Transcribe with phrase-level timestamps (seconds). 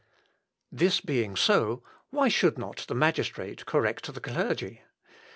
[0.71, 4.81] ]"This being so, why should not the magistrate correct the clergy?